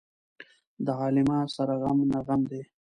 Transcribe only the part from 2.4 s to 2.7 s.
دى.